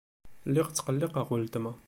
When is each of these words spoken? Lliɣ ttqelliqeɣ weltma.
Lliɣ 0.49 0.67
ttqelliqeɣ 0.69 1.25
weltma. 1.31 1.71